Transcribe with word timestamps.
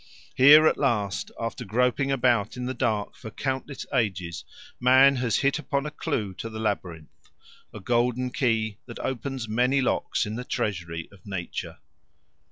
Here 0.33 0.65
at 0.65 0.79
last, 0.79 1.29
after 1.39 1.63
groping 1.63 2.11
about 2.11 2.57
in 2.57 2.65
the 2.65 2.73
dark 2.73 3.15
for 3.15 3.29
countless 3.29 3.85
ages, 3.93 4.43
man 4.79 5.17
has 5.17 5.35
hit 5.35 5.59
upon 5.59 5.85
a 5.85 5.91
clue 5.91 6.33
to 6.39 6.49
the 6.49 6.57
labyrinth, 6.57 7.29
a 7.71 7.79
golden 7.79 8.31
key 8.31 8.79
that 8.87 8.97
opens 8.97 9.47
many 9.47 9.79
locks 9.79 10.25
in 10.25 10.33
the 10.37 10.43
treasury 10.43 11.07
of 11.11 11.23
nature. 11.27 11.77